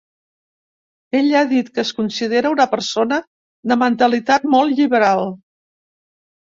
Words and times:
Ella 1.19 1.43
ha 1.45 1.49
dit 1.51 1.69
que 1.75 1.81
es 1.83 1.91
considera 1.99 2.53
una 2.55 2.67
persona 2.73 3.21
"de 3.73 3.79
mentalitat 3.85 4.51
molt 4.59 4.77
lliberal". 4.83 5.27